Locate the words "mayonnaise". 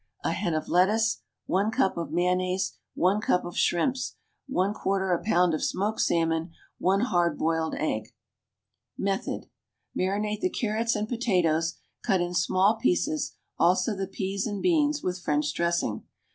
2.11-2.73